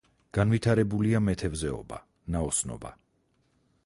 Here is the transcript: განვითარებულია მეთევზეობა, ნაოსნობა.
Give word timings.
განვითარებულია 0.35 1.19
მეთევზეობა, 1.25 1.99
ნაოსნობა. 2.37 2.95